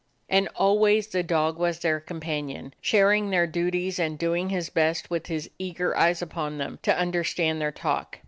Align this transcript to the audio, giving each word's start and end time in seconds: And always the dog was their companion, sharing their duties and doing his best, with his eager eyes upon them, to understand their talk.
And 0.27 0.47
always 0.55 1.09
the 1.09 1.21
dog 1.21 1.59
was 1.59 1.77
their 1.77 1.99
companion, 1.99 2.73
sharing 2.81 3.29
their 3.29 3.45
duties 3.45 3.99
and 3.99 4.17
doing 4.17 4.49
his 4.49 4.71
best, 4.71 5.11
with 5.11 5.27
his 5.27 5.47
eager 5.59 5.95
eyes 5.95 6.23
upon 6.23 6.57
them, 6.57 6.79
to 6.81 6.97
understand 6.97 7.61
their 7.61 7.71
talk. 7.71 8.17